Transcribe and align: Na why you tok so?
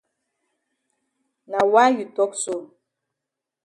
Na 1.51 1.59
why 1.71 1.87
you 1.97 2.05
tok 2.15 2.31
so? 2.43 2.53